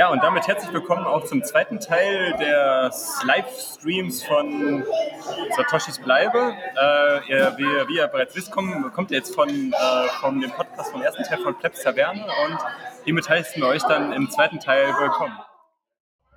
[0.00, 4.82] Ja, und damit herzlich willkommen auch zum zweiten Teil des Livestreams von
[5.54, 6.54] Satoshis Bleibe.
[6.74, 10.52] Äh, ihr, wie, wie, ihr bereits wisst, kommt, kommt ihr jetzt von, äh, von dem
[10.52, 12.58] Podcast vom ersten Teil von Plebs Taverne und
[13.04, 15.36] hiermit heißen wir euch dann im zweiten Teil willkommen.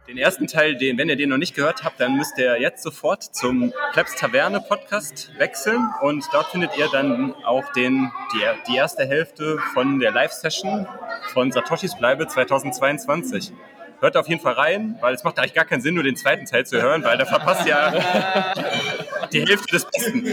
[0.08, 2.84] Den ersten Teil, den, wenn ihr den noch nicht gehört habt, dann müsst ihr jetzt
[2.84, 8.76] sofort zum Plebs Taverne Podcast wechseln und dort findet ihr dann auch den, die, die
[8.76, 10.88] erste Hälfte von der Live-Session
[11.32, 13.54] von Satoshis Bleibe 2022.
[14.02, 16.46] Hört auf jeden Fall rein, weil es macht eigentlich gar keinen Sinn, nur den zweiten
[16.46, 17.92] Teil zu hören, weil da verpasst ja
[19.32, 20.24] die Hälfte des Besten.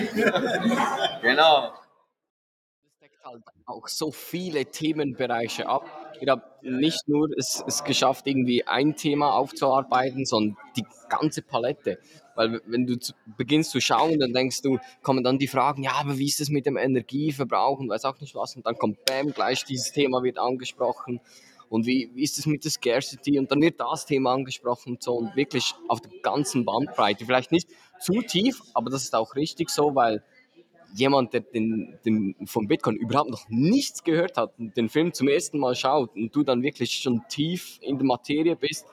[1.23, 1.73] Genau.
[2.83, 8.27] Das deckt halt auch so viele Themenbereiche ab ich habe nicht nur es, es geschafft,
[8.27, 11.99] irgendwie ein Thema aufzuarbeiten, sondern die ganze Palette.
[12.35, 15.93] Weil wenn du zu, beginnst zu schauen, dann denkst du, kommen dann die Fragen, ja,
[15.95, 18.57] aber wie ist es mit dem Energieverbrauch und weiß auch nicht was.
[18.57, 21.21] Und dann kommt Bam, gleich dieses Thema wird angesprochen.
[21.69, 23.39] Und wie, wie ist es mit der Scarcity?
[23.39, 25.15] Und dann wird das Thema angesprochen und so.
[25.15, 27.25] Und wirklich auf der ganzen Bandbreite.
[27.25, 27.69] Vielleicht nicht
[28.01, 30.23] zu tief, aber das ist auch richtig so, weil
[30.95, 35.29] jemand, der den, den, von Bitcoin überhaupt noch nichts gehört hat und den Film zum
[35.29, 38.87] ersten Mal schaut und du dann wirklich schon tief in der Materie bist,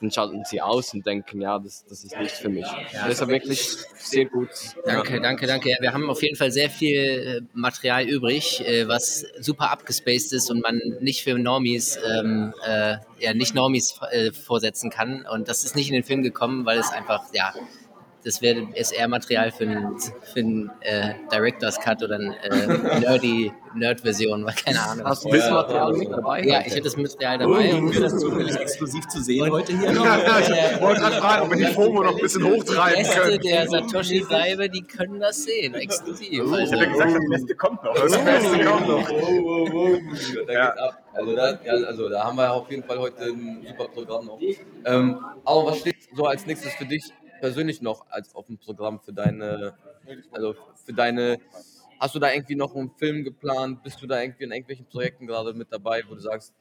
[0.00, 2.66] dann schalten sie aus und denken, ja, das, das ist nichts für mich.
[2.92, 3.60] Ja, das ist wirklich
[3.96, 4.48] sehr gut.
[4.84, 5.20] Danke, ja.
[5.20, 5.76] danke, danke.
[5.80, 10.50] Wir haben auf jeden Fall sehr viel äh, Material übrig, äh, was super abgespaced ist
[10.50, 15.26] und man nicht für Normies, ähm, äh, ja, nicht Normies äh, vorsetzen kann.
[15.26, 17.54] Und das ist nicht in den Film gekommen, weil es einfach, ja,
[18.24, 23.00] das wäre ist eher Material für einen, für einen äh, Director's Cut oder eine äh,
[23.00, 25.06] nerdy Nerd-Version, keine Ahnung.
[25.06, 26.42] Hast du das Material mit dabei?
[26.44, 27.74] Ja, ich hätte das Material dabei.
[27.74, 30.04] Oh, ist das zufällig exklusiv zu sehen und, heute hier noch?
[30.04, 33.40] Ja, ich wollte gerade fragen, ob wir die FOMO noch ein bisschen hochtreiben können.
[33.40, 36.44] Die der Satoshi Bleibe, die können das sehen, exklusiv.
[36.46, 36.74] Oh, also.
[36.74, 37.94] Ich hätte gesagt, das Beste kommt noch.
[37.94, 39.10] Das Beste kommt noch.
[39.10, 39.98] Oh, oh, oh.
[40.46, 40.66] Da ja.
[40.66, 41.00] geht's ab.
[41.12, 44.40] Also da, ja, also da haben wir auf jeden Fall heute ein super Programm noch.
[44.84, 47.12] Ähm, aber was steht so als nächstes für dich
[47.44, 49.74] persönlich noch als auf dem Programm für deine,
[50.32, 51.38] also für deine,
[52.00, 53.82] hast du da irgendwie noch einen Film geplant?
[53.82, 56.54] Bist du da irgendwie in irgendwelchen Projekten gerade mit dabei, wo du sagst,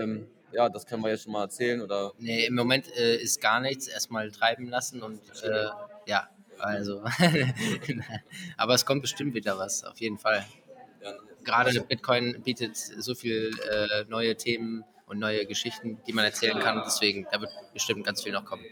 [0.00, 2.12] ähm, ja, das können wir jetzt schon mal erzählen oder?
[2.18, 3.86] Nee, im Moment äh, ist gar nichts.
[3.86, 5.66] Erstmal treiben lassen und äh,
[6.06, 6.28] ja,
[6.58, 7.04] also.
[8.56, 10.44] Aber es kommt bestimmt wieder was, auf jeden Fall.
[11.44, 16.82] Gerade Bitcoin bietet so viele äh, neue Themen und neue Geschichten, die man erzählen kann.
[16.84, 18.64] Deswegen, da wird bestimmt ganz viel noch kommen.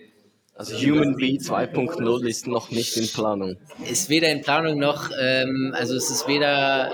[0.57, 3.57] Also Human Bee 2.0 ist noch nicht in Planung.
[3.91, 6.93] Ist weder in Planung noch, ähm, also es ist weder,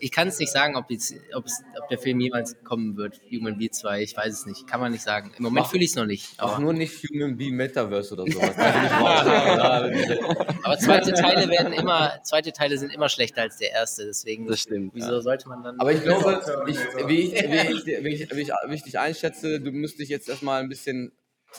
[0.00, 1.46] ich kann es nicht sagen, ob, jetzt, ob,
[1.90, 5.02] der Film jemals kommen wird, Human Bee 2, ich weiß es nicht, kann man nicht
[5.02, 5.32] sagen.
[5.38, 6.38] Im Moment fühle ich es noch nicht.
[6.38, 8.54] Auch nur nicht Human Bee Metaverse oder sowas.
[10.62, 14.60] aber zweite Teile werden immer, zweite Teile sind immer schlechter als der erste, deswegen, das
[14.60, 15.22] stimmt, wieso ja.
[15.22, 15.80] sollte man dann...
[15.80, 18.98] Aber ich glaube, ich, wie, ich, wie, ich, wie, ich, wie, ich, wie ich dich
[18.98, 21.12] einschätze, du müsstest jetzt erstmal ein bisschen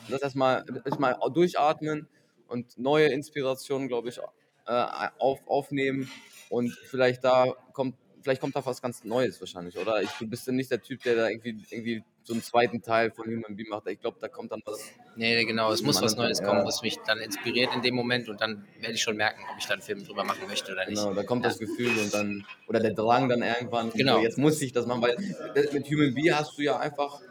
[0.09, 2.07] das erstmal, erstmal durchatmen
[2.47, 4.19] und neue Inspirationen, glaube ich,
[4.67, 6.09] äh, auf, aufnehmen
[6.49, 10.01] und vielleicht da kommt, vielleicht kommt da was ganz Neues wahrscheinlich, oder?
[10.01, 13.11] Ich, du bist ja nicht der Typ, der da irgendwie, irgendwie so einen zweiten Teil
[13.11, 13.87] von Human Bee macht.
[13.87, 14.91] Ich glaube, da kommt dann was.
[15.15, 16.45] Nee, genau, es muss was Neues ja.
[16.45, 19.57] kommen, was mich dann inspiriert in dem Moment und dann werde ich schon merken, ob
[19.57, 20.99] ich da einen Film drüber machen möchte oder nicht.
[20.99, 21.49] Genau, da kommt ja.
[21.49, 24.17] das Gefühl und dann, oder der Drang dann irgendwann, genau.
[24.17, 25.17] So, jetzt muss ich das machen, weil
[25.73, 27.21] mit Human Bee hast du ja einfach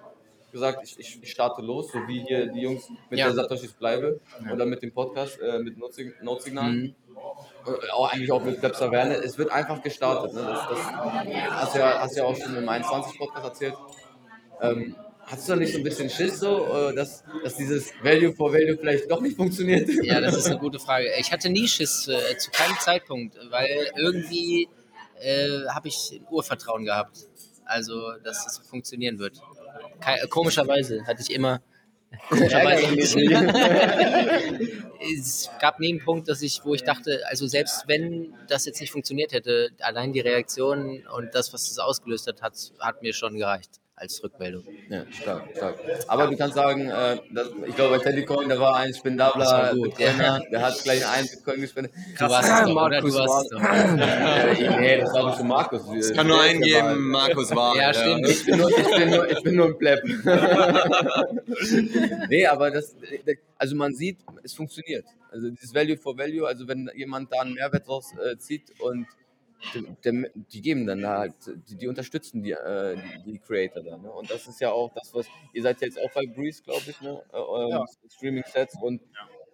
[0.50, 3.27] gesagt, ich, ich, starte los, so wie hier die Jungs mit ja.
[3.27, 4.53] der Satoshis Bleibe ja.
[4.53, 6.72] oder mit dem Podcast, äh, mit Notsignal.
[6.72, 6.94] Mhm.
[7.66, 9.22] Äh, auch eigentlich auch mit Plebster Werner.
[9.22, 10.34] Es wird einfach gestartet.
[10.34, 10.41] Ne?
[10.43, 10.93] Das, das
[11.50, 13.75] hast, ja, hast ja auch schon im 21-Podcast erzählt.
[14.60, 14.97] Ähm,
[15.31, 18.53] Hast du da nicht so ein bisschen Schiss, so, äh, dass, dass dieses Value for
[18.53, 19.89] Value vielleicht doch nicht funktioniert?
[20.03, 21.06] Ja, das ist eine gute Frage.
[21.21, 24.69] Ich hatte nie Schiss, äh, zu keinem Zeitpunkt, weil irgendwie
[25.21, 27.28] äh, habe ich ein Urvertrauen gehabt.
[27.65, 29.41] Also, dass es funktionieren wird.
[30.28, 31.62] Komischerweise hatte ich immer.
[32.28, 32.92] Komischerweise
[35.16, 38.80] es gab nie einen Punkt, dass ich, wo ich dachte, also selbst wenn das jetzt
[38.80, 43.12] nicht funktioniert hätte, allein die Reaktion und das, was es ausgelöst hat, hat, hat mir
[43.12, 44.64] schon gereicht als Rückmeldung.
[44.88, 45.78] Ja, stark, stark.
[46.08, 50.41] Aber du kannst sagen, äh, dass, ich glaube, bei Teddycoin, da war ein spendabler Bitcoiner,
[50.50, 51.92] der hat gleich einen Bitcoin gespendet.
[52.18, 53.60] Du warst es doch, Markus, du warst doch.
[53.60, 55.82] äh, nee, das war schon Markus.
[55.98, 57.76] Es kann nur einen geben, Markus war.
[57.76, 58.26] Ja, stimmt.
[58.26, 60.00] Ich bin nur, ich bin nur, ich bin nur ein Pleb.
[62.30, 62.97] nee, aber das,
[63.58, 65.04] also man sieht, es funktioniert.
[65.30, 69.06] Also dieses Value for Value, also wenn jemand da einen Mehrwert draus äh, zieht und
[69.74, 71.34] die, die geben dann halt,
[71.68, 74.03] die, die unterstützen die, äh, die, die, Creator dann.
[74.03, 74.10] Ne?
[74.10, 77.01] Und das ist ja auch das, was, ihr seid jetzt auch bei Breeze, glaube ich,
[77.01, 77.22] ne?
[77.33, 77.84] Äh, ja.
[78.09, 79.01] Streaming-Sets und,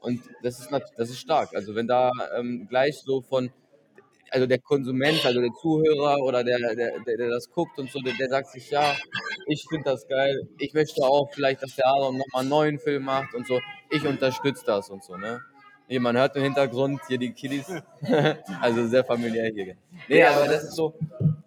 [0.00, 1.54] und das ist das ist stark.
[1.54, 3.50] Also wenn da ähm, gleich so von,
[4.30, 8.00] also der Konsument, also der Zuhörer oder der, der, der, der das guckt und so,
[8.00, 8.94] der, der sagt sich, ja,
[9.46, 13.04] ich finde das geil, ich möchte auch vielleicht, dass der Aaron nochmal einen neuen Film
[13.04, 13.60] macht und so,
[13.90, 15.40] ich unterstütze das und so, ne?
[15.88, 17.66] Nee, man hört im Hintergrund hier die Kiddies,
[18.60, 19.76] also sehr familiär hier.
[20.08, 20.94] Nee, aber das ist so,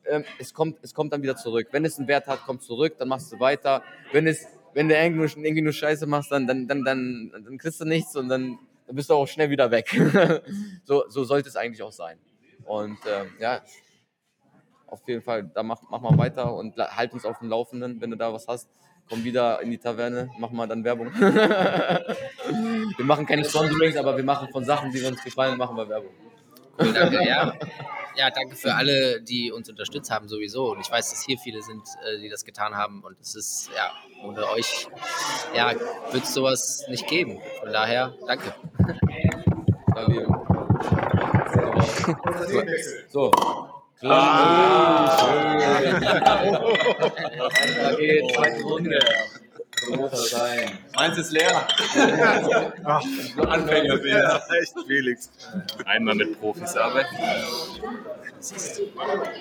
[0.05, 1.67] ähm, es, kommt, es kommt dann wieder zurück.
[1.71, 3.83] Wenn es einen Wert hat, kommt zurück, dann machst du weiter.
[4.13, 7.57] Wenn es wenn du irgendwie nur, irgendwie nur Scheiße machst, dann, dann, dann, dann, dann
[7.57, 9.89] kriegst du nichts und dann, dann bist du auch schnell wieder weg.
[10.83, 12.17] so, so sollte es eigentlich auch sein.
[12.65, 13.61] Und ähm, ja,
[14.87, 18.11] auf jeden Fall, da mach, mach mal weiter und halt uns auf dem Laufenden, wenn
[18.11, 18.69] du da was hast.
[19.09, 21.11] Komm wieder in die Taverne, mach mal dann Werbung.
[21.19, 26.11] wir machen keine Sponsorings, aber wir machen von Sachen, die uns gefallen, machen wir Werbung.
[26.79, 27.53] Cool, danke, ja.
[28.15, 30.71] Ja, danke für alle, die uns unterstützt haben sowieso.
[30.71, 33.01] Und ich weiß, dass hier viele sind, äh, die das getan haben.
[33.03, 33.91] Und es ist, ja,
[34.23, 34.87] ohne euch,
[35.55, 35.73] ja,
[36.11, 37.39] wird es sowas nicht geben.
[37.61, 38.53] Von daher, danke.
[43.09, 43.31] So.
[43.99, 45.29] Klar.
[47.93, 48.99] Okay, zweite Runde.
[49.95, 50.77] Muss sein.
[50.95, 51.67] Meins ist leer.
[53.47, 55.29] Anfänger Ja, echt, Felix.
[55.85, 57.15] Einmal mit Profis arbeiten.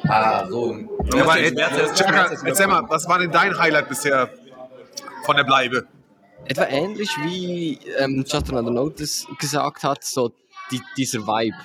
[0.09, 0.77] Ah, so.
[1.15, 1.55] Ja, aber, ey,
[1.95, 4.31] Chaka, erzähl mal, was war denn dein Highlight bisher
[5.25, 5.87] von der Bleibe?
[6.47, 10.33] Etwa ähnlich wie ähm, Just Another Notice gesagt hat, so
[10.71, 11.57] die, dieser Vibe.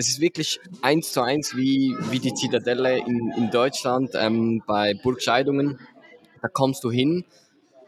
[0.00, 4.94] Es ist wirklich eins zu eins wie, wie die Zitadelle in, in Deutschland ähm, bei
[4.94, 5.80] Burgscheidungen.
[6.40, 7.24] Da kommst du hin,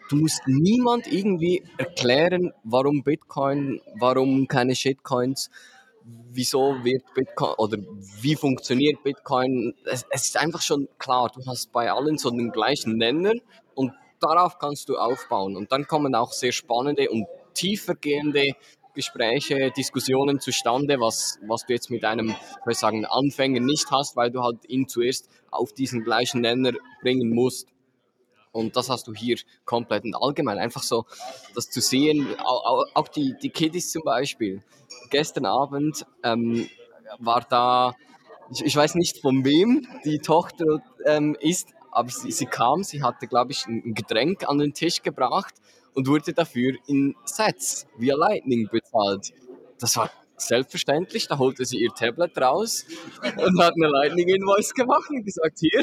[0.08, 5.50] du musst niemand irgendwie erklären, warum Bitcoin, warum keine Shitcoins,
[6.32, 7.78] wieso wird Bitcoin oder
[8.20, 9.72] wie funktioniert Bitcoin.
[9.84, 13.34] Es, es ist einfach schon klar, du hast bei allen so den gleichen Nenner
[13.76, 15.56] und darauf kannst du aufbauen.
[15.56, 18.54] Und dann kommen auch sehr spannende und tiefergehende
[18.94, 22.34] Gespräche, Diskussionen zustande, was, was du jetzt mit einem,
[22.68, 26.72] ich sagen, Anfänger nicht hast, weil du halt ihn zuerst auf diesen gleichen Nenner
[27.02, 27.68] bringen musst.
[28.52, 30.58] Und das hast du hier komplett und allgemein.
[30.58, 31.04] Einfach so,
[31.54, 34.62] das zu sehen, au- au- auch die, die Kiddies zum Beispiel.
[35.10, 36.68] Gestern Abend ähm,
[37.18, 37.94] war da,
[38.52, 43.02] ich, ich weiß nicht von wem die Tochter ähm, ist, aber sie, sie kam, sie
[43.02, 45.54] hatte, glaube ich, ein Getränk an den Tisch gebracht
[45.94, 49.32] und wurde dafür in Sets via Lightning bezahlt.
[49.78, 52.86] Das war selbstverständlich, da holte sie ihr Tablet raus
[53.22, 55.82] und hat eine Lightning Invoice gemacht und gesagt, hier.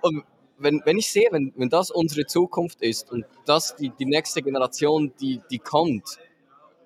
[0.00, 0.24] Und
[0.58, 4.42] wenn, wenn ich sehe, wenn, wenn das unsere Zukunft ist und das die, die nächste
[4.42, 6.18] Generation, die, die kommt,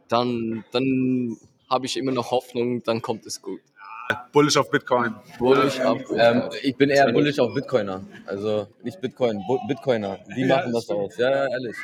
[0.08, 1.36] dann, dann
[1.68, 3.60] habe ich immer noch Hoffnung, dann kommt es gut.
[4.32, 5.14] Bullish auf Bitcoin.
[5.38, 5.98] Bullish ab.
[6.16, 8.02] Ähm, ich bin eher bullish auf Bitcoiner.
[8.26, 10.18] Also nicht Bitcoin, Bu- Bitcoiner.
[10.36, 11.16] Die machen das aus.
[11.16, 11.76] Ja, ja, ehrlich.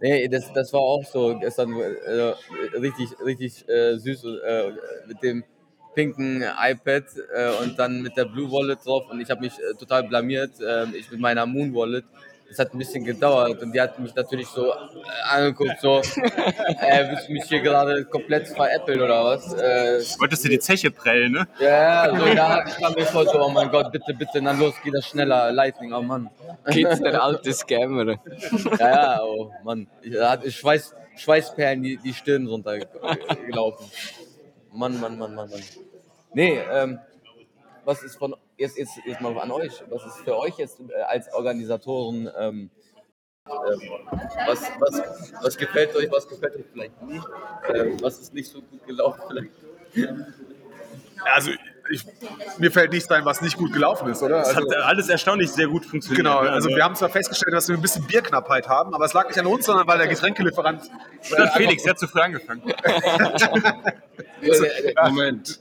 [0.00, 2.34] Nee, das, das war auch so gestern äh,
[2.78, 4.72] richtig, richtig äh, süß äh,
[5.06, 5.44] mit dem
[5.94, 7.04] pinken iPad
[7.34, 10.52] äh, und dann mit der Blue Wallet drauf und ich habe mich äh, total blamiert.
[10.60, 12.04] Äh, ich mit meiner Moon Wallet.
[12.50, 14.74] Das hat ein bisschen gedauert und die hat mich natürlich so äh,
[15.30, 19.54] angeguckt, so, äh, willst du mich hier gerade komplett veräppeln oder was?
[19.54, 21.46] Äh, Wolltest du die Zeche prellen, ne?
[21.60, 24.74] ja, so, da ich kam mir vor, so, oh mein Gott, bitte, bitte, dann los,
[24.82, 26.28] geht das schneller, Lightning, oh Mann.
[26.72, 28.16] Kids, der alte Scammer.
[28.80, 29.86] Ja, ja, oh Mann.
[30.02, 33.86] Ich, da hat Schweiß, Schweißperlen die, die Stirn runtergelaufen.
[34.72, 35.62] Mann, Mann, Mann, Mann, Mann.
[36.34, 36.98] Nee, ähm,
[37.84, 41.02] was ist von, jetzt, jetzt, jetzt mal an euch, was ist für euch jetzt äh,
[41.02, 42.70] als Organisatoren, ähm,
[43.46, 43.80] ähm,
[44.46, 47.26] was, was, was gefällt euch, was gefällt euch vielleicht nicht,
[47.74, 49.50] ähm, was ist nicht so gut gelaufen vielleicht?
[51.24, 51.50] Also,
[51.90, 52.04] ich,
[52.58, 54.38] mir fällt nichts ein, was nicht gut gelaufen ist, oder?
[54.38, 56.24] Das Also, hat alles erstaunlich sehr gut funktioniert.
[56.24, 56.50] genau, ne?
[56.50, 59.38] also wir haben zwar festgestellt, dass wir ein bisschen Bierknappheit haben, aber es lag nicht
[59.38, 60.82] an uns, sondern weil der Getränkelieferant.
[61.30, 62.62] äh, Felix, der hat zu früh angefangen.
[65.04, 65.58] Moment.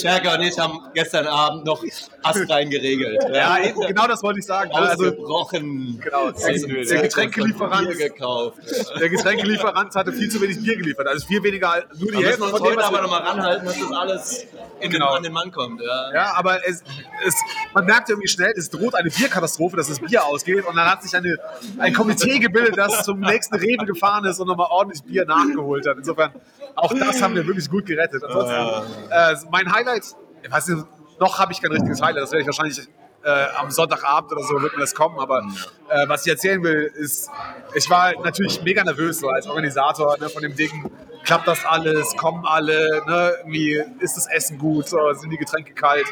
[0.00, 1.82] Scherker und ich haben gestern Abend noch
[2.22, 3.22] astrein geregelt.
[3.32, 4.70] Ja, genau das wollte ich sagen.
[4.72, 6.00] Also, Ausgebrochen.
[6.02, 6.52] genau, der,
[6.84, 8.58] der Getränkelieferant, Bier gekauft.
[9.00, 11.06] der Getränkelieferant hatte viel zu wenig Bier geliefert.
[11.08, 13.92] Also viel weniger, nur die Hälfte von dem, was aber wir- nochmal ranhalten, dass das
[14.02, 14.46] alles
[14.80, 15.08] in Genau.
[15.10, 15.80] den, an den Mann kommt.
[15.80, 16.12] Ja.
[16.12, 16.82] Ja, aber es,
[17.26, 17.34] es,
[17.72, 20.64] man merkt irgendwie schnell, es droht eine Bierkatastrophe, dass das Bier ausgeht.
[20.66, 21.36] Und dann hat sich eine,
[21.78, 25.96] ein Komitee gebildet, das zum nächsten Rewe gefahren ist und nochmal ordentlich Bier nachgeholt hat.
[25.98, 26.32] Insofern,
[26.74, 28.22] auch das haben wir wirklich gut gerettet.
[28.24, 30.04] Ansonsten, äh, mein Highlight,
[30.42, 30.84] ich weiß nicht,
[31.20, 32.80] noch habe ich kein richtiges Highlight, das werde ich wahrscheinlich
[33.24, 35.18] äh, am Sonntagabend oder so wird mir das kommen.
[35.18, 35.46] Aber
[35.88, 37.30] äh, was ich erzählen will, ist,
[37.74, 40.90] ich war natürlich mega nervös so als Organisator ne, von dem Ding.
[41.24, 42.16] Klappt das alles?
[42.16, 43.02] Kommen alle?
[43.06, 43.34] Ne?
[43.40, 44.88] Irgendwie ist das Essen gut?
[44.88, 46.06] So, sind die Getränke kalt?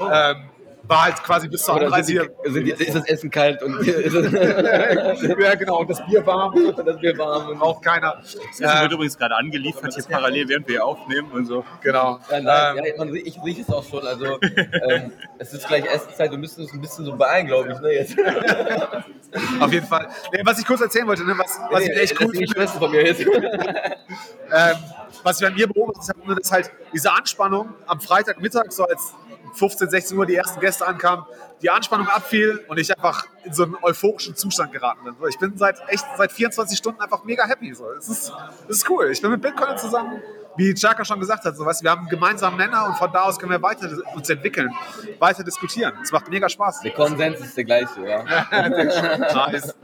[0.00, 0.48] Ähm,
[0.86, 2.30] war halt quasi bis zur Anreise sind hier.
[2.46, 4.32] die, sind die, ist das Essen kalt und ist es,
[5.38, 7.48] ja, genau, und das Bier warm, das wir warm?
[7.48, 8.16] Und, braucht keiner.
[8.20, 11.64] Das Essen wird übrigens gerade angeliefert, hier parallel, während wir hier aufnehmen und so.
[11.82, 12.18] Genau.
[12.30, 14.06] ja, nein, Ähm, ja, man, ich rieche es auch schon.
[14.06, 16.30] Also, ähm, es ist gleich Essenszeit.
[16.30, 17.80] Wir müssen uns ein bisschen so beeilen, glaube ich.
[17.80, 18.16] Ne, jetzt.
[19.60, 20.08] Auf jeden Fall.
[20.32, 22.48] Nee, was ich kurz erzählen wollte, ne, was, was ich Nee, echt das cool finde,
[22.48, 23.20] Schwester von mir jetzt.
[23.26, 24.76] ähm,
[25.22, 29.14] was ich bei mir beobachtet habe, dass halt diese Anspannung am Freitagmittag, so als
[29.54, 31.24] 15, 16 Uhr die ersten Gäste ankamen,
[31.62, 35.14] die Anspannung abfiel und ich einfach in so einen euphorischen Zustand geraten bin.
[35.28, 37.72] Ich bin seit echt seit 24 Stunden einfach mega happy.
[37.74, 37.90] So.
[37.92, 38.32] Es, ist,
[38.68, 39.10] es ist cool.
[39.10, 40.20] Ich bin mit Bitcoin zusammen,
[40.56, 43.22] wie Chaka schon gesagt hat, so, weißt, wir haben einen gemeinsamen Nenner und von da
[43.22, 44.72] aus können wir weiter uns entwickeln,
[45.18, 45.94] weiter diskutieren.
[46.02, 46.80] Es macht mega Spaß.
[46.80, 48.24] Der Konsens ist der gleiche, ja.
[49.50, 49.74] Nice.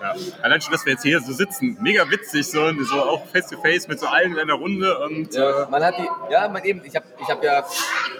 [0.00, 0.14] Ja.
[0.42, 3.60] Allein schon, dass wir jetzt hier so sitzen, mega witzig, so, so auch face to
[3.60, 6.82] face mit so allen in einer Runde und Ja, man hat die, ja, man eben,
[6.84, 7.64] ich habe ich hab ja,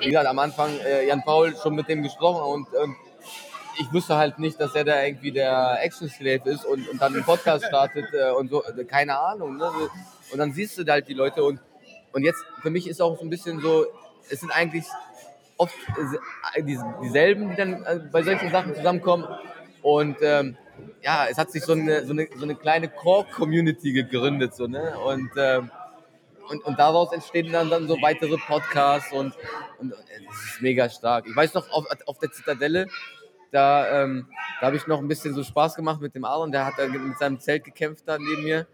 [0.01, 2.97] wie gesagt, am Anfang äh, Jan Paul schon mit dem gesprochen und ähm,
[3.79, 7.15] ich wusste halt nicht, dass er da irgendwie der Action Slave ist und, und dann
[7.15, 9.57] einen Podcast startet äh, und so, äh, keine Ahnung.
[9.57, 9.71] Ne?
[10.33, 11.61] Und dann siehst du da halt die Leute und,
[12.13, 13.87] und jetzt, für mich ist auch so ein bisschen so,
[14.31, 14.87] es sind eigentlich
[15.57, 15.75] oft
[16.55, 19.27] äh, die, dieselben, die dann äh, bei solchen Sachen zusammenkommen
[19.83, 20.57] und ähm,
[21.03, 24.99] ja, es hat sich so eine, so eine, so eine kleine Core-Community gegründet, so, ne?
[24.99, 25.71] Und, ähm,
[26.49, 29.35] und, und daraus entstehen dann, dann so weitere Podcasts und,
[29.79, 31.27] und, es ist mega stark.
[31.29, 32.87] Ich weiß noch, auf, auf der Zitadelle,
[33.53, 34.29] da, ähm,
[34.61, 36.87] da habe ich noch ein bisschen so Spaß gemacht mit dem Aaron, der hat da
[36.87, 38.67] mit seinem Zelt gekämpft da neben mir.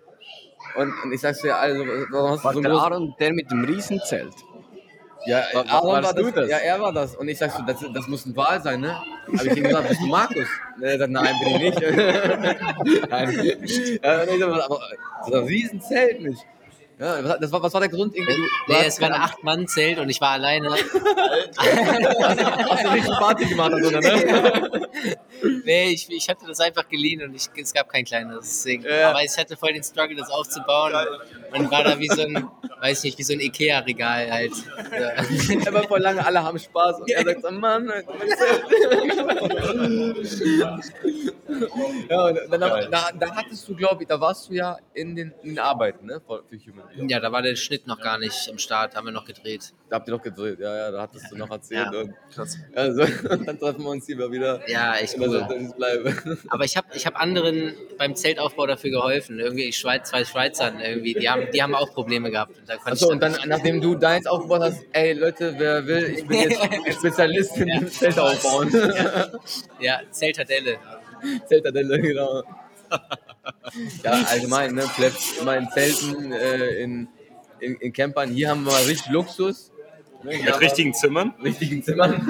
[0.76, 2.72] Und, und ich sag's dir, also, warum hast du so der.
[2.72, 4.34] Aaron der mit dem Riesenzelt?
[5.26, 6.50] Ja, War- Aaron war du das, das?
[6.50, 7.14] Ja, er war das.
[7.16, 8.96] Und ich sag so, das, das muss ein Wahl sein, ne?
[9.36, 10.46] Hab ich ihm gesagt, bist du Markus?
[10.76, 11.80] Und er sagt, nein, bin ich nicht.
[13.10, 13.30] nein.
[14.02, 14.80] Ja, ich sag, aber
[15.28, 16.44] so ein Riesenzelt nicht.
[16.98, 18.14] Ja, was, das war, was war der Grund?
[18.14, 20.68] Irgendwie, du, du Nee, hast- es war ein Acht-Mann-Zelt und ich war alleine.
[21.58, 24.88] hast du richtig Party gemacht, oder, ne?
[25.64, 28.40] Nee, ich, ich hatte das einfach geliehen und ich, es gab kein kleines.
[28.40, 28.84] Deswegen.
[28.84, 29.10] Ja.
[29.10, 30.92] Aber ich hatte voll den Struggle, das aufzubauen.
[31.52, 32.48] Und war da wie so ein,
[32.80, 34.52] weiß nicht, wie so ein Ikea-Regal halt.
[34.92, 35.12] Ja.
[35.64, 37.00] Er war voll lange, alle haben Spaß.
[37.00, 37.90] Und er sagt so, Mann,
[40.26, 40.92] Zelt.
[42.08, 45.32] ja, und dann, da, da hattest du, glaube ich, da warst du ja in den,
[45.42, 46.20] in den Arbeiten, ne?
[46.26, 47.10] Für für Human Resources.
[47.10, 49.72] ja, da war der Schnitt noch gar nicht im Start, haben wir noch gedreht.
[49.88, 51.88] Da habt ihr noch gedreht, ja, ja, da hattest du noch erzählt.
[51.92, 52.00] Ja.
[52.00, 52.14] Und,
[52.74, 53.04] also,
[53.44, 54.68] dann treffen wir uns hier mal wieder.
[54.68, 56.38] Ja, echt Und bleiben.
[56.48, 59.38] Aber ich habe ich hab anderen beim Zeltaufbau dafür geholfen.
[59.38, 62.58] Irgendwie Schweiz, zwei Schweizern irgendwie, die haben, die haben auch Probleme gehabt.
[62.58, 66.26] Und Achso, ich und dann, nachdem du deins aufgebaut hast, ey Leute, wer will, ich
[66.26, 66.60] bin jetzt
[66.98, 68.70] Spezialist in dem Zelt aufbauen.
[69.80, 70.78] ja, Zeltadelle.
[71.46, 72.42] Zeltadelle, genau.
[74.02, 77.08] Ja, allgemein, ne, Plebs, immer in Zelten, äh, in,
[77.60, 78.30] in, in Campern.
[78.30, 79.72] Hier haben wir mal richtig Luxus.
[80.22, 81.34] Ne, mit richtigen Zimmern.
[81.42, 82.26] richtigen Zimmern.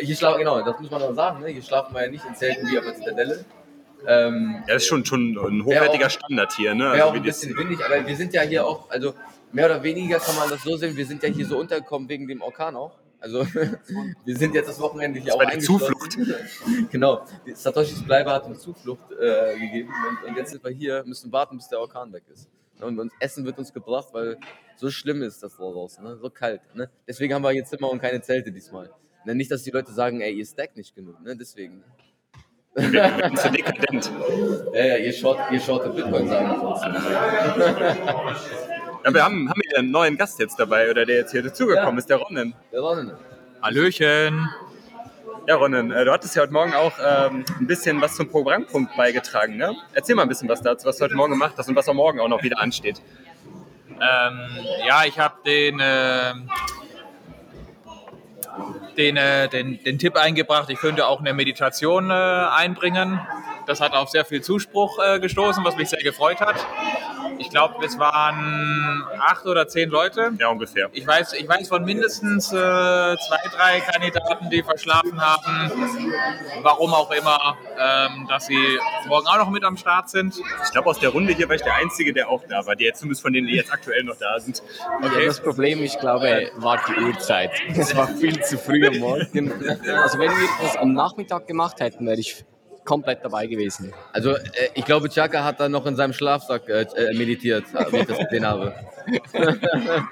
[0.00, 1.48] Hier- schlafen, genau, das muss man auch sagen, ne?
[1.48, 3.44] hier schlafen wir ja nicht in Zelten wie auf der Zitadelle.
[4.06, 6.92] Ähm, Ja, das ist schon, schon ein hochwertiger Standard hier, ne?
[6.92, 9.14] Wäre auch Also ein das, bisschen windig, aber wir sind ja hier auch, also
[9.52, 12.28] mehr oder weniger kann man das so sehen, wir sind ja hier so untergekommen wegen
[12.28, 12.92] dem Orkan auch.
[13.20, 13.44] Also
[14.24, 16.34] wir sind jetzt das Wochenende hier auch war die eingeschlossen.
[16.92, 21.32] genau, Satoshis Bleibe hat uns Zuflucht äh, gegeben und, und jetzt sind wir hier, müssen
[21.32, 22.48] warten, bis der Orkan weg ist.
[22.80, 24.38] Und, und Essen wird uns gebracht, weil
[24.76, 26.16] so schlimm ist das draußen, ne?
[26.16, 26.60] so kalt.
[26.76, 26.88] Ne?
[27.08, 28.90] Deswegen haben wir hier Zimmer und keine Zelte diesmal.
[29.28, 29.34] Ne?
[29.34, 31.36] Nicht, dass die Leute sagen, ey, ihr stackt nicht genug, ne?
[31.36, 31.84] deswegen.
[32.74, 34.10] wir sind zu dekadent.
[34.72, 37.96] Ja, ja, ihr short, ihr shortet Bitcoin, sagen wir.
[39.04, 41.94] Ja, wir haben, haben hier einen neuen Gast jetzt dabei, oder der jetzt hier dazugekommen
[41.94, 41.98] Ja.
[41.98, 42.54] ist, der Ronnen.
[42.72, 43.12] Der Ronnen.
[43.62, 44.48] Hallöchen.
[45.46, 48.96] Ja, Ronnen, äh, du hattest ja heute Morgen auch ähm, ein bisschen was zum Programmpunkt
[48.96, 49.76] beigetragen, ne?
[49.92, 51.96] Erzähl mal ein bisschen was dazu, was du heute Morgen gemacht hast und was am
[51.96, 53.00] Morgen auch noch wieder ansteht.
[53.88, 54.48] Ähm,
[54.86, 56.50] ja, ich habe den, ähm,
[58.98, 63.20] den, äh, den, den Tipp eingebracht, ich könnte auch eine Meditation äh, einbringen.
[63.66, 66.56] Das hat auf sehr viel Zuspruch äh, gestoßen, was mich sehr gefreut hat.
[67.38, 70.32] Ich glaube, es waren acht oder zehn Leute.
[70.38, 70.88] Ja, ungefähr.
[70.92, 75.70] Ich weiß, ich weiß von mindestens äh, zwei, drei Kandidaten, die verschlafen haben,
[76.62, 78.78] warum auch immer, ähm, dass sie
[79.08, 80.38] morgen auch noch mit am Start sind.
[80.64, 82.76] Ich glaube, aus der Runde hier war ich der Einzige, der auch da war.
[82.76, 84.62] Die jetzt zumindest von denen, die jetzt aktuell noch da sind.
[85.02, 87.50] Ja, das Problem, ich glaube, war die Uhrzeit.
[87.76, 89.52] Es war viel zu früh am Morgen.
[89.52, 92.44] Also wenn wir das am Nachmittag gemacht hätten, wäre ich
[92.88, 93.92] komplett dabei gewesen.
[94.12, 97.98] Also, äh, ich glaube, Chaka hat dann noch in seinem Schlafsack äh, äh, meditiert, wie
[97.98, 98.74] ich das gesehen habe.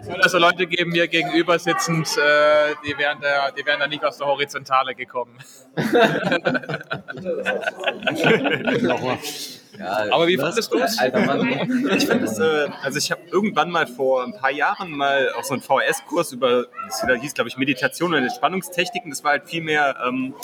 [0.00, 3.86] Es soll also Leute geben, mir gegenüber sitzend, äh, die, wären da, die wären da
[3.86, 5.38] nicht aus der Horizontale gekommen.
[9.78, 11.00] Ja, Aber wie fandest du es?
[11.00, 11.90] Mann.
[11.96, 15.42] Ich finde es, äh, also ich habe irgendwann mal vor ein paar Jahren mal auch
[15.42, 19.10] so einen VHS-Kurs über, das hieß glaube ich Meditation und Entspannungstechniken.
[19.10, 20.34] Das war halt viel mehr, ähm,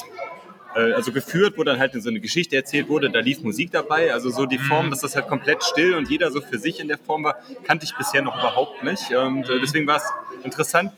[0.75, 3.11] äh, also geführt, wo dann halt so eine Geschichte erzählt wurde.
[3.11, 4.13] Da lief Musik dabei.
[4.13, 6.89] Also so die Form, dass das halt komplett still und jeder so für sich in
[6.89, 9.13] der Form war, kannte ich bisher noch überhaupt nicht.
[9.15, 10.05] Und äh, deswegen war es
[10.45, 10.93] interessant.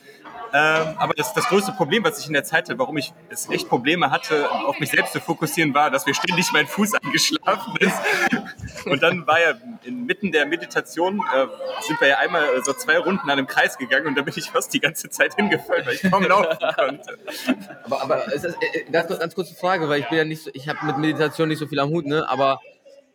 [0.55, 3.49] Ähm, aber das, das größte Problem, was ich in der Zeit hatte, warum ich es
[3.49, 7.75] echt Probleme hatte, auf mich selbst zu fokussieren, war, dass mir ständig mein Fuß angeschlafen
[7.79, 7.97] ist.
[8.87, 11.47] Und dann war ja inmitten der Meditation, äh,
[11.83, 14.35] sind wir ja einmal äh, so zwei Runden an einem Kreis gegangen und da bin
[14.37, 17.19] ich fast die ganze Zeit hingefallen, weil ich kaum laufen konnte.
[17.85, 20.43] Aber, aber ist das, äh, ganz, kurz- ganz kurze Frage, weil ich bin ja nicht
[20.43, 22.29] so, ich habe mit Meditation nicht so viel am Hut, ne?
[22.29, 22.61] Aber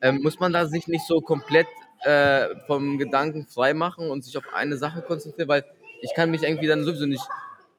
[0.02, 1.68] ähm, muss man da sich nicht so komplett
[2.04, 5.50] äh, vom Gedanken frei machen und sich auf eine Sache konzentrieren?
[5.50, 5.66] Weil
[6.02, 7.24] ich kann mich irgendwie dann sowieso nicht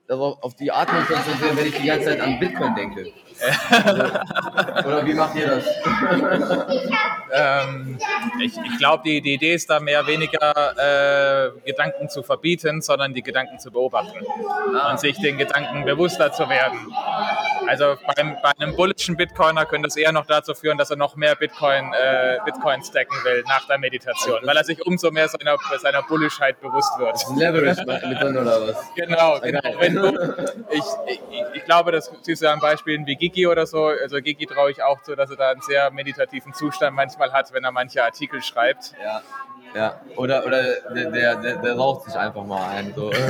[0.09, 3.13] darauf, auf die Atmung konzentrieren, wenn ich die ganze Zeit an Bitcoin denke.
[3.71, 4.03] Also,
[4.89, 5.65] oder wie macht ihr das?
[7.33, 7.99] Ähm,
[8.41, 13.13] ich ich glaube, die, die Idee ist da mehr weniger äh, Gedanken zu verbieten, sondern
[13.15, 14.19] die Gedanken zu beobachten
[14.91, 16.79] und sich den Gedanken bewusster zu werden.
[17.69, 21.17] Also beim, bei einem bullischen Bitcoiner könnte es eher noch dazu führen, dass er noch
[21.17, 25.57] mehr Bitcoin, äh, Bitcoin stacken will nach der Meditation, weil er sich umso mehr seiner,
[25.79, 27.17] seiner Bullischheit bewusst wird.
[27.37, 28.95] Leverage drin oder was?
[28.95, 29.61] Genau, genau.
[29.79, 31.21] Wenn du, ich, ich,
[31.55, 33.87] ich glaube, das siehst du an Beispielen wie Gigi oder so.
[33.87, 37.53] Also Gigi traue ich auch zu, dass er da einen sehr meditativen Zustand manchmal hat,
[37.53, 38.95] wenn er manche Artikel schreibt.
[39.03, 39.23] Ja.
[39.75, 40.63] Ja, oder, oder
[40.95, 42.93] der, der, der, der raucht sich einfach mal ein.
[42.95, 43.11] So.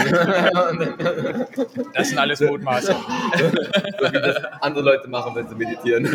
[1.95, 3.03] Das sind alles Mutmaßungen.
[3.99, 6.07] so wie das andere Leute machen, wenn sie meditieren.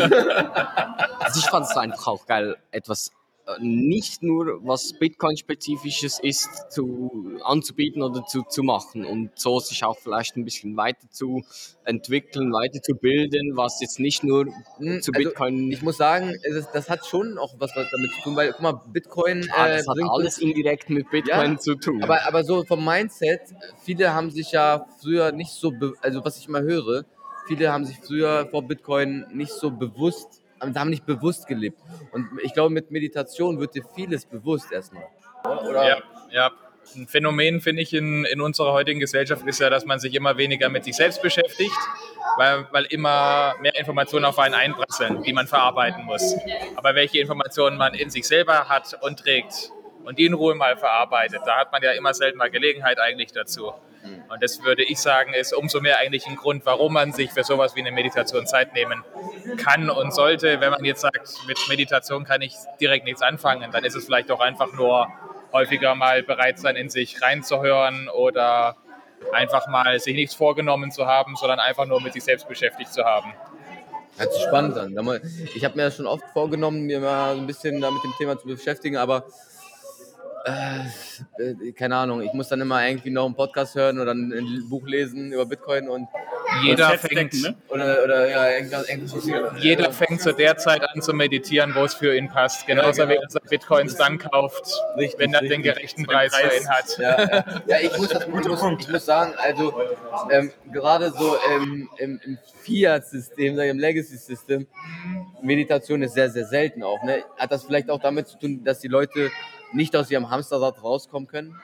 [1.18, 3.10] Also ich fand es einfach auch geil, etwas
[3.60, 9.98] nicht nur was Bitcoin-spezifisches ist, zu, anzubieten oder zu, zu machen und so sich auch
[9.98, 11.44] vielleicht ein bisschen weiter zu
[11.84, 14.46] entwickeln, weiter zu bilden, was jetzt nicht nur
[14.78, 18.12] Hm, zu also, Bitcoin Ich muss sagen, ist, das hat schon auch was, was damit
[18.12, 19.46] zu tun, weil, guck mal, Bitcoin äh,
[19.76, 22.02] das hat bringt alles indirekt mit Bitcoin Ja, zu tun.
[22.02, 23.40] aber, aber so vom Mindset,
[23.82, 27.04] viele haben sich ja früher nicht so, also was ich immer höre,
[27.46, 30.40] viele haben sich früher vor Bitcoin nicht so bewusst,
[30.76, 31.78] haben nicht bewusst gelebt.
[32.12, 35.04] Und ich glaube, mit Meditation wird dir vieles bewusst erstmal.
[35.44, 35.88] Oder?
[35.88, 36.50] Ja, ja.
[36.96, 40.36] Ein Phänomen, finde ich, in, in unserer heutigen Gesellschaft ist ja, dass man sich immer
[40.36, 41.76] weniger mit sich selbst beschäftigt,
[42.36, 46.36] weil, weil immer mehr Informationen auf einen einprasseln, die man verarbeiten muss.
[46.76, 49.70] Aber welche Informationen man in sich selber hat und trägt
[50.04, 53.32] und die in Ruhe mal verarbeitet, da hat man ja immer selten mal Gelegenheit eigentlich
[53.32, 53.72] dazu.
[54.28, 57.44] Und das würde ich sagen, ist umso mehr eigentlich ein Grund, warum man sich für
[57.44, 59.04] sowas wie eine Meditation Zeit nehmen
[59.56, 60.60] kann und sollte.
[60.60, 64.30] Wenn man jetzt sagt, mit Meditation kann ich direkt nichts anfangen, dann ist es vielleicht
[64.30, 65.08] auch einfach nur
[65.52, 68.76] häufiger mal bereit sein, in sich reinzuhören oder
[69.32, 73.04] einfach mal sich nichts vorgenommen zu haben, sondern einfach nur mit sich selbst beschäftigt zu
[73.04, 73.32] haben.
[74.16, 75.20] Hört sich spannend an.
[75.54, 78.38] Ich habe mir das schon oft vorgenommen, mir mal ein bisschen da mit dem Thema
[78.38, 79.24] zu beschäftigen, aber
[80.44, 84.66] äh, äh, keine Ahnung, ich muss dann immer irgendwie noch einen Podcast hören oder ein,
[84.68, 86.08] Buch lesen über Bitcoin und
[86.62, 87.56] Jeder Fett fängt, stecken, ne?
[87.68, 89.26] oder, oder ja, irgendwas, irgendwas
[89.58, 92.66] jeder fängt zu der Zeit an zu meditieren, wo es für ihn passt.
[92.66, 93.22] Genauso Ja, genau.
[93.22, 96.98] wie er Bitcoins dann kauft, Richtig, wenn er den gerechten Preis für ihn hat.
[96.98, 97.44] Ja, ja.
[97.66, 99.72] ja ich, muss das, ich, muss, ich muss sagen, also
[100.30, 104.66] ähm, gerade so im, im, im Fiat-System, sag ich, im Legacy-System,
[105.42, 107.02] Meditation ist sehr, sehr selten auch.
[107.02, 107.24] Ne?
[107.38, 109.30] Hat das vielleicht auch damit zu tun, dass die Leute
[109.74, 111.60] nicht aus ihrem Hamsterrad rauskommen können?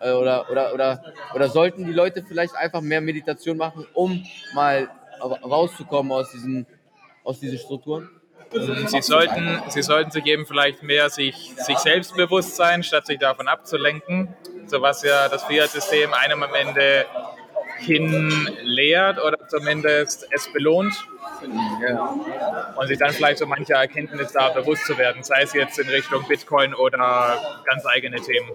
[0.00, 1.02] Äh, Oder, oder, oder,
[1.34, 4.22] oder sollten die Leute vielleicht einfach mehr Meditation machen, um
[4.54, 4.88] mal
[5.20, 6.66] ra- rauszukommen aus diesen,
[7.24, 8.08] aus diesen Strukturen?
[8.86, 13.18] Sie sollten, sie sollten sich eben vielleicht mehr sich, sich selbst bewusst sein, statt sich
[13.18, 14.34] davon abzulenken.
[14.66, 17.04] So was ja das Fiat-System einem am Ende
[17.78, 20.94] hin lehrt oder zumindest es belohnt.
[22.76, 25.88] Und sich dann vielleicht so mancher Erkenntnis da bewusst zu werden, sei es jetzt in
[25.88, 28.50] Richtung Bitcoin oder ganz eigene Themen.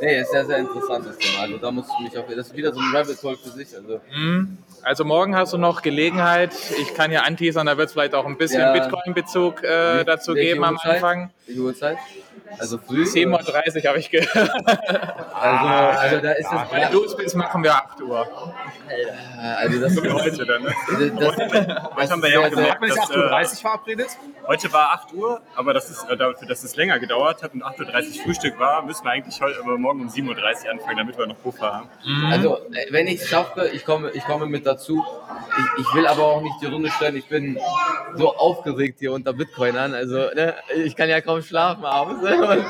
[0.00, 1.42] Nee, ist sehr, sehr interessantes Thema.
[1.42, 2.26] Also da muss ich mich auf.
[2.28, 3.68] Das ist wieder so ein Rabbit Hole für sich.
[3.74, 4.00] Also
[4.82, 6.52] Also morgen hast du noch Gelegenheit.
[6.80, 8.72] Ich kann ja anteasern, da wird es vielleicht auch ein bisschen Ja.
[8.72, 10.94] Bitcoin-Bezug äh, dazu Welche geben am Uhrzeit?
[10.94, 11.30] Anfang.
[11.46, 11.98] Welche Uhrzeit?
[12.58, 13.04] Also früh?
[13.04, 14.50] 7.30 Uhr habe ich gehört.
[15.34, 15.66] Also,
[16.00, 16.72] also da ist es.
[16.72, 18.26] Wenn du es bist, machen wir 8 Uhr.
[19.38, 20.62] Also das, So wie heute dann.
[20.62, 20.74] Ne?
[21.18, 24.08] das, Heute haben wir ja auch gemerkt, Haben wir dass, nicht 8.30 Uhr äh, verabredet?
[24.46, 27.64] heute war 8 Uhr, aber das ist, äh, dafür, dass es länger gedauert hat und
[27.64, 31.16] 8.30 Uhr Frühstück war, müssen wir eigentlich heute, aber morgen um 7.30 Uhr anfangen, damit
[31.18, 31.88] wir noch Puffer haben.
[32.30, 35.04] Also, äh, wenn ich es schaffe, ich komme, ich komme mit dazu.
[35.76, 37.16] Ich, ich will aber auch nicht die Runde stellen.
[37.16, 37.58] Ich bin
[38.16, 39.94] so aufgeregt hier unter Bitcoinern.
[39.94, 42.22] Also, ne, ich kann ja kaum schlafen abends.
[42.22, 42.64] Ne?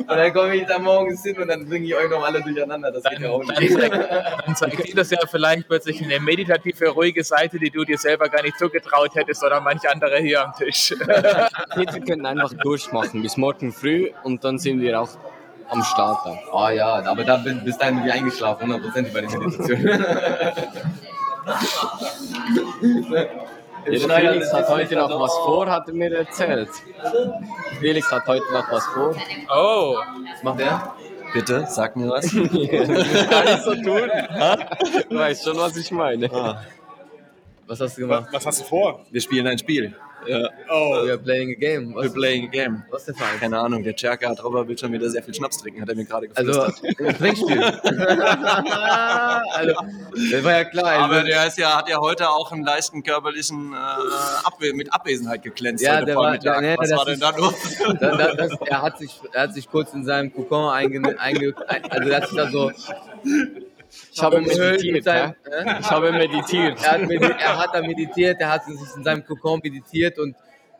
[0.00, 2.90] und dann komme ich da morgens hin und dann bringe ich euch noch alle durcheinander.
[2.90, 3.76] Das geht ja auch Dann, nicht.
[3.80, 8.28] dann zeigt dir das ja vielleicht plötzlich eine meditative, ruhige Seite, die du dir selber
[8.28, 10.90] gar nicht zugetraut hättest oder manch andere hier am Tisch.
[11.76, 15.10] Wir können einfach durchmachen bis morgen früh und dann sind wir auch
[15.68, 16.24] am Start.
[16.24, 16.38] Dann.
[16.52, 20.04] Oh ja, aber da bin, bis dahin bin ich eingeschlafen, 100% bei der Meditation.
[23.86, 26.68] Der Felix hat heute noch was vor, hat er mir erzählt.
[27.80, 29.14] Felix hat heute noch was vor.
[29.50, 29.96] Oh,
[30.32, 30.94] Was macht er?
[31.32, 32.32] Bitte, sag mir was.
[33.30, 34.10] Gar nicht so tun.
[35.10, 36.28] Du weißt schon, was ich meine.
[37.68, 38.28] Was hast du gemacht?
[38.32, 39.04] Was hast du vor?
[39.10, 39.94] Wir spielen ein Spiel.
[40.26, 41.94] Ja, Oh, We are playing a game.
[41.94, 42.82] we're Was, playing a game.
[42.90, 43.38] was ist der Verein?
[43.38, 46.04] Keine Ahnung, der Cerca hat will schon wieder sehr viel Schnaps trinken, hat er mir
[46.04, 47.00] gerade Also, geflüstert.
[47.08, 47.62] ein Trinkspiel.
[49.52, 49.74] also,
[50.32, 50.86] das war ja klar.
[50.86, 53.76] Also, aber der ist ja, hat ja heute auch einen leichten körperlichen äh,
[54.44, 56.60] Abwe mit Abwesenheit geglänzt Ja, heute der war- Vormittag.
[56.60, 57.54] der- nee, Was das war denn ist- da los?
[58.00, 61.54] da, da, das, er, hat sich, er hat sich kurz in seinem Kokon einge, einge,
[61.68, 62.72] ein- also er hat sich da so
[64.12, 65.06] Ich habe meditiert.
[65.06, 65.32] hä?
[65.50, 65.80] äh?
[65.80, 66.78] Ich habe meditiert.
[66.82, 70.34] er, hat medi er hat da meditiert, er hat sich in seinem Kokon meditiert und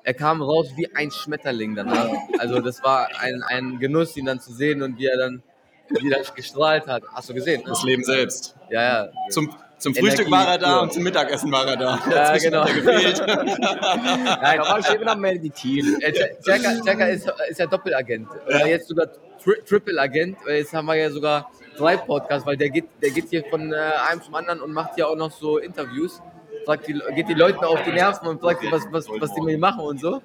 [0.04, 2.08] er kam raus wie ein Schmetterling danach.
[2.38, 5.42] Also das war ein, ein Genuss, ihn dann zu sehen und wie er dann
[5.90, 7.02] wieder gestrahlt hat.
[7.12, 7.62] Hast du gesehen?
[7.66, 8.56] Das Leben selbst.
[8.70, 9.08] Ja, ja.
[9.30, 12.00] Zum, zum Energie Frühstück war er da und zum Mittagessen war er da.
[12.06, 12.64] Ja, Dazwischen genau.
[12.64, 13.22] hat gefehlt.
[13.26, 16.00] Nein, Da war ich eben am Meditieren.
[16.00, 16.12] Äh,
[16.44, 18.28] Jacka, Jacka ist, ist ja Doppelagent.
[18.46, 19.06] Oder jetzt sogar
[19.42, 20.38] Tri Triple-Agent.
[20.44, 23.72] Weil Jetzt haben wir ja sogar drei Podcasts, weil der geht, der geht hier von
[23.72, 23.76] äh,
[24.10, 26.20] einem zum anderen und macht hier auch noch so Interviews.
[26.64, 29.58] Fragt die, geht die Leute auf die Nerven und fragt was, was, was die mit
[29.58, 30.20] machen und so.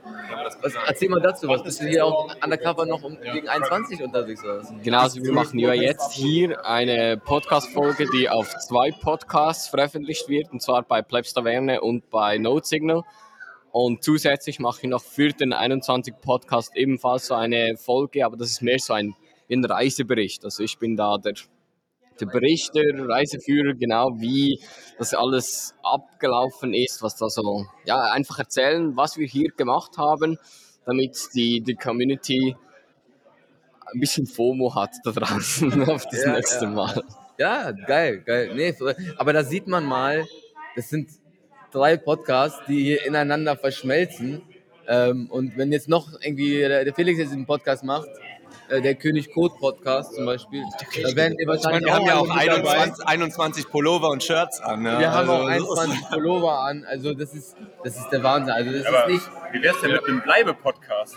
[0.62, 4.44] Was, erzähl mal dazu, was bist du hier auch undercover noch um, gegen 21 unterwegs
[4.44, 4.62] oder?
[4.84, 10.52] Genau, also wir machen ja jetzt hier eine Podcast-Folge, die auf zwei Podcasts veröffentlicht wird,
[10.52, 13.04] und zwar bei Plebs Taverne und bei Note Signal.
[13.72, 18.52] Und zusätzlich mache ich noch für den 21 Podcast ebenfalls so eine Folge, aber das
[18.52, 19.16] ist mehr so ein,
[19.54, 20.44] ein Reisebericht.
[20.46, 21.34] Also ich bin da der,
[22.20, 24.60] der Berichter, Reiseführer, genau wie
[24.98, 30.38] das alles abgelaufen ist, was da so, ja, einfach erzählen, was wir hier gemacht haben,
[30.86, 32.56] damit die, die Community
[33.94, 36.72] ein bisschen FOMO hat da draußen auf das Ja, nächste ja.
[36.72, 37.04] Mal.
[37.38, 38.54] Ja, geil, geil.
[38.56, 38.76] Nee,
[39.18, 40.26] aber da sieht man mal,
[40.76, 41.10] das sind
[41.72, 44.44] drei Podcasts, die hier ineinander verschmelzen.
[44.88, 48.10] Ähm, und wenn jetzt noch irgendwie der Felix jetzt einen Podcast macht,
[48.69, 50.63] äh, der König Code Podcast zum Beispiel,
[51.02, 52.71] da werden wir Ich meine, wahrscheinlich wir haben ja auch alle mit dabei.
[52.82, 54.86] 21, 21 Pullover und Shirts an.
[54.86, 54.99] Ja.
[54.99, 58.54] Wir haben Also, auch 21 Pullover an, also das ist, das ist der Wahnsinn.
[58.54, 61.15] Also das Aber ist nicht wie wär's denn mit einem Bleibe-Podcast?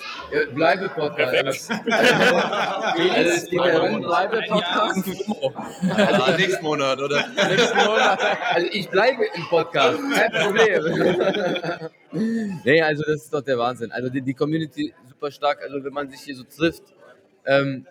[0.55, 1.35] Bleibe-Podcast.
[1.35, 2.37] Also,
[3.15, 5.07] also es geht ja um Bleibe-Podcast.
[5.97, 7.25] Ja, nächsten Monat, oder?
[8.53, 11.91] Also ich bleibe im Podcast, kein Problem.
[12.65, 13.91] nee, also das ist doch der Wahnsinn.
[13.93, 16.83] Also die, die Community ist super stark, also wenn man sich hier so trifft.
[17.47, 17.87] Ähm,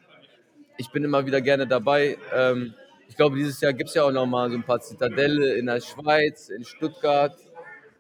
[0.78, 2.18] ich bin immer wieder gerne dabei.
[2.34, 2.74] Ähm,
[3.08, 5.68] ich glaube, dieses Jahr gibt es ja auch noch mal so ein paar Zitadelle in
[5.68, 7.38] der Schweiz, in Stuttgart,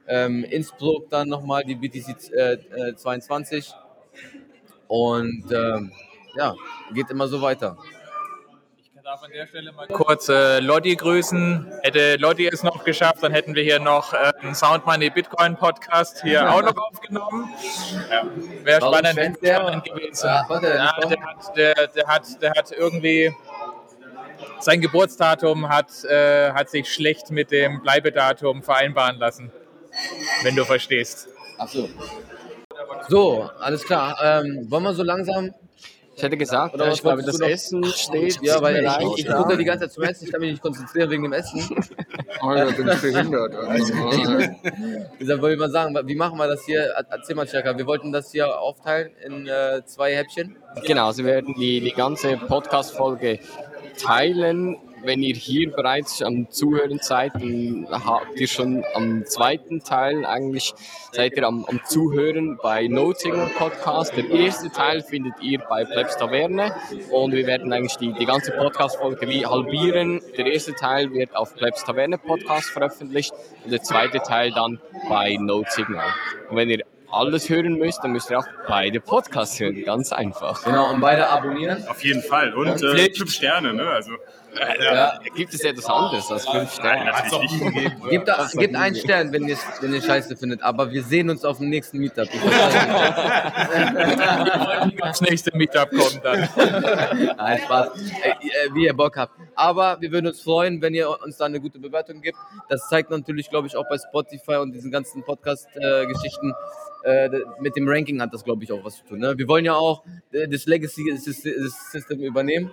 [0.08, 3.74] ähm, Innsbruck dann nochmal die BTC äh, äh, 22.
[4.88, 5.92] Und ähm,
[6.36, 6.56] ja,
[6.94, 7.78] geht immer so weiter.
[9.06, 11.72] Ich darf an der Stelle mal kurz äh, Lotti grüßen.
[11.84, 15.56] Hätte Lotti es noch geschafft, dann hätten wir hier noch äh, einen Sound Money Bitcoin
[15.56, 17.54] Podcast hier auch noch aufgenommen.
[18.10, 18.24] Ja.
[18.64, 20.26] Wäre spannend, spannend gewesen.
[20.26, 23.32] Ja, Ja, der, hat, der, der, hat, der hat irgendwie
[24.60, 29.52] sein Geburtsdatum hat, äh, hat sich schlecht mit dem Bleibedatum vereinbaren lassen,
[30.42, 31.28] wenn du verstehst.
[31.60, 31.88] Ach so.
[33.08, 34.18] So, alles klar.
[34.24, 35.54] Ähm, wollen wir so langsam?
[36.16, 37.40] Ich hätte gesagt, Oder ich glaube, das?
[37.42, 38.40] Essen steht.
[38.42, 39.04] Ja, weil bereit.
[39.18, 40.26] ich, ich gucke die ganze Zeit zum Essen.
[40.26, 41.62] Ich kann mich nicht konzentrieren wegen dem Essen.
[42.40, 43.54] Alter, bin ich behindert.
[43.54, 43.94] Also,
[45.20, 46.94] Deshalb wollte ich mal sagen, wie machen wir das hier?
[47.10, 47.78] Erzähl mal, Chaka.
[47.78, 50.56] Wir wollten das hier aufteilen in äh, zwei Häppchen.
[50.86, 53.40] Genau, Sie werden die, die ganze Podcast-Folge
[54.02, 54.78] teilen.
[55.06, 60.74] Wenn ihr hier bereits am Zuhören seid, dann habt ihr schon am zweiten Teil eigentlich,
[61.12, 64.18] seid ihr am, am Zuhören bei No Signal Podcast.
[64.18, 66.76] Der erste Teil findet ihr bei Plebs Taverne
[67.12, 70.22] und wir werden eigentlich die, die ganze Podcast-Folge wie halbieren.
[70.38, 73.32] Der erste Teil wird auf Plebs Taverne Podcast veröffentlicht
[73.64, 76.10] und der zweite Teil dann bei No Signal.
[76.50, 79.84] Und wenn ihr alles hören müsst, dann müsst ihr auch beide Podcasts hören.
[79.84, 80.64] Ganz einfach.
[80.64, 81.88] Genau, und beide abonnieren.
[81.88, 82.54] Auf jeden Fall.
[82.54, 83.88] Und äh, fünf Sterne, ne?
[83.88, 84.12] Also
[84.80, 87.12] Ja, gibt es etwas anderes als fünf Sterne?
[88.10, 90.62] Gebt, da, gebt einen Stern, wenn ihr wenn ihr Scheiße findet.
[90.62, 92.30] Aber wir sehen uns auf dem nächsten Meetup.
[95.00, 96.50] Das nächste Meetup kommt dann.
[97.38, 97.88] Nein, Spaß.
[98.24, 99.34] Äh, äh, wie ihr Bock habt.
[99.56, 102.38] Aber wir würden uns freuen, wenn ihr uns da eine gute Bewertung gibt.
[102.70, 106.54] Das zeigt natürlich, glaube ich, auch bei Spotify und diesen ganzen Podcast-Geschichten.
[107.04, 109.20] Äh, mit dem Ranking hat das, glaube ich, auch was zu tun.
[109.20, 109.38] Ne?
[109.38, 112.72] Wir wollen ja auch äh, das Legacy-System übernehmen.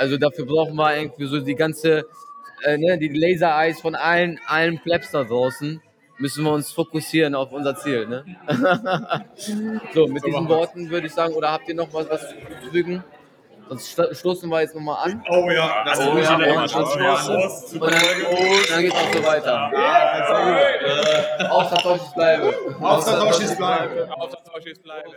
[0.00, 2.06] Also dafür brauchen wir irgendwie so die ganze,
[2.64, 5.82] äh, ne, die Laser-Eyes von allen, allen Plebs da draußen.
[6.18, 8.06] Müssen wir uns fokussieren auf unser Ziel.
[8.06, 8.24] Ne?
[9.94, 13.02] so, mit diesen Worten würde ich sagen, oder habt ihr noch was, was zu fügen?
[13.68, 15.22] Sonst sto- stoßen wir jetzt nochmal an.
[15.30, 17.74] Oh ja, das Oh ist ja, wieder und- und- Prost.
[17.74, 19.70] Und dann, und dann geht es auch so weiter.
[21.50, 22.54] Außer Toshis bleibe.
[22.80, 24.08] Außer Toshis bleibe.
[24.12, 25.10] Auf das Toshis bleibe.